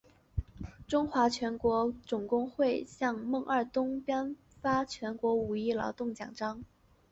[0.87, 6.63] 中华全国总工会向孟二冬颁发了全国五一劳动奖章。